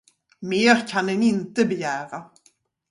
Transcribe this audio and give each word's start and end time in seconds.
Mer 0.41 0.87
kan 0.87 1.09
en 1.09 1.23
inte 1.23 1.65
begära. 1.65 2.25